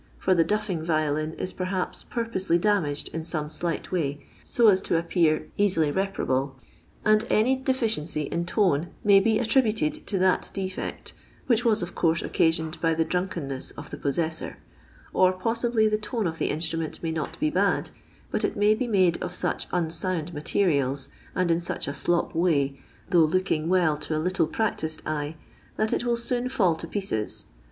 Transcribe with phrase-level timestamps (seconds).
[0.17, 4.97] for the duffing violin is perhaps purposely damaged in loma dight way, so as to
[4.97, 6.55] appear easily reparable.
[7.05, 7.05] Ho.
[7.05, 9.37] XXVIIL 20 LONDON LABOUR AND THE LONDON POOR, and anj deficiency in tone may be
[9.37, 11.11] attributed to that defocty
[11.45, 14.55] which wai of coone occaiioned by the dninkenneti of the poieeitor.
[15.13, 17.91] Or poatibly the tone of the in«tniment may not bo bad,
[18.31, 22.69] bat it may be made of inch unsound materials, and in such a slop war,
[23.11, 25.37] though looking well to a little practised eye,
[25.77, 27.45] that it will soon fieUl to pieces.